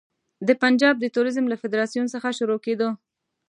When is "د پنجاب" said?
0.47-0.95